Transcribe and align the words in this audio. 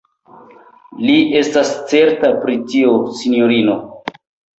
Li 1.09 1.17
estas 1.41 1.73
certa 1.91 2.31
pri 2.45 2.55
tio, 2.73 2.95
sinjorino. 3.21 3.77